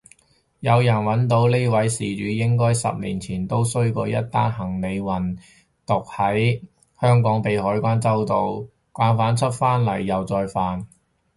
[0.61, 5.37] 有人搵到呢位事主應該十年前都衰過一單行李運
[5.85, 6.63] 毒喺
[6.99, 10.87] 香港被海關周到，慣犯出返嚟又再犯